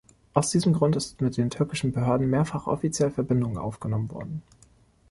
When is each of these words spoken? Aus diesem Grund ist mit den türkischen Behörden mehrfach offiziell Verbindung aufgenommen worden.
Aus 0.33 0.49
diesem 0.49 0.73
Grund 0.73 0.95
ist 0.95 1.21
mit 1.21 1.37
den 1.37 1.51
türkischen 1.51 1.91
Behörden 1.91 2.27
mehrfach 2.27 2.65
offiziell 2.65 3.11
Verbindung 3.11 3.59
aufgenommen 3.59 4.09
worden. 4.09 4.41